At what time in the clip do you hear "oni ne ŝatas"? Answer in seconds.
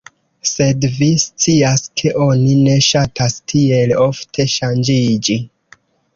2.29-3.37